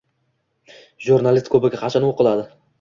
[1.09, 2.51] Jurnalist kubogi qachon o'qiladi?